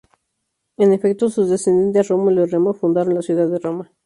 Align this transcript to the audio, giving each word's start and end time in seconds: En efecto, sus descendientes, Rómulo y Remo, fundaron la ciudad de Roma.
En 0.79 0.93
efecto, 0.93 1.29
sus 1.29 1.47
descendientes, 1.47 2.07
Rómulo 2.07 2.41
y 2.43 2.47
Remo, 2.49 2.73
fundaron 2.73 3.13
la 3.13 3.21
ciudad 3.21 3.47
de 3.47 3.59
Roma. 3.59 3.91